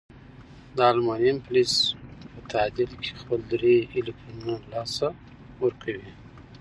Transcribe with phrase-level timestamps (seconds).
[0.75, 1.73] د المونیم فلز
[2.31, 5.07] په تعامل کې خپل درې الکترونونه له لاسه
[5.63, 6.11] ورکوي.